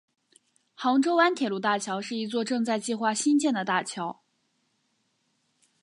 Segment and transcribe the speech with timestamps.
[0.75, 4.23] 杭州湾铁路大桥是一座正在计划兴建的大桥。